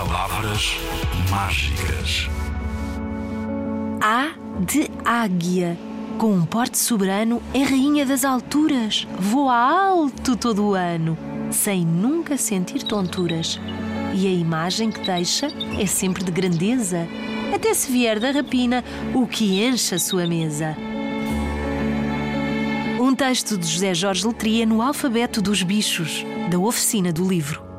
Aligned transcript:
Palavras 0.00 0.78
mágicas. 1.30 2.30
A 4.00 4.30
de 4.58 4.90
águia. 5.04 5.78
Com 6.16 6.32
um 6.32 6.46
porte 6.46 6.78
soberano, 6.78 7.42
é 7.52 7.62
rainha 7.62 8.06
das 8.06 8.24
alturas. 8.24 9.06
Voa 9.18 9.54
alto 9.54 10.36
todo 10.36 10.68
o 10.68 10.74
ano, 10.74 11.18
sem 11.50 11.84
nunca 11.84 12.38
sentir 12.38 12.82
tonturas. 12.82 13.60
E 14.14 14.26
a 14.26 14.30
imagem 14.30 14.90
que 14.90 15.02
deixa 15.02 15.48
é 15.78 15.84
sempre 15.84 16.24
de 16.24 16.32
grandeza, 16.32 17.06
até 17.54 17.74
se 17.74 17.92
vier 17.92 18.18
da 18.18 18.30
rapina 18.30 18.82
o 19.14 19.26
que 19.26 19.62
enche 19.62 19.96
a 19.96 19.98
sua 19.98 20.26
mesa. 20.26 20.74
Um 22.98 23.14
texto 23.14 23.58
de 23.58 23.66
José 23.66 23.92
Jorge 23.92 24.26
Letria 24.26 24.64
no 24.64 24.80
Alfabeto 24.80 25.42
dos 25.42 25.62
Bichos, 25.62 26.24
da 26.50 26.58
oficina 26.58 27.12
do 27.12 27.28
livro. 27.28 27.69